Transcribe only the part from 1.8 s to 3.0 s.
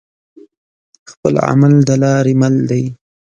دلاری مل دی